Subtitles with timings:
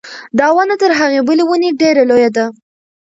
[0.39, 2.45] دا ونه تر هغې بلې ونې ډېره لویه ده.